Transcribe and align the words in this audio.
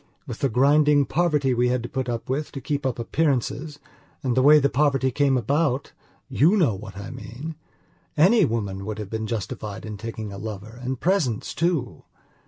With 0.25 0.39
the 0.39 0.49
grinding 0.49 1.05
poverty 1.05 1.53
we 1.53 1.67
had 1.69 1.83
to 1.83 1.87
put 1.89 2.09
up 2.09 2.27
with 2.27 2.51
to 2.53 2.59
keep 2.59 2.87
up 2.87 2.97
appearances, 2.97 3.77
and 4.23 4.35
the 4.35 4.41
way 4.41 4.57
the 4.57 4.67
poverty 4.67 5.11
came 5.11 5.37
aboutyou 5.37 6.57
know 6.57 6.73
what 6.73 6.97
I 6.97 7.11
meanany 7.11 8.43
woman 8.49 8.83
would 8.85 8.97
have 8.97 9.11
been 9.11 9.27
justified 9.27 9.85
in 9.85 9.97
taking 9.97 10.33
a 10.33 10.39
lover 10.39 10.79
and 10.81 10.99
presents 10.99 11.53
too. 11.53 12.01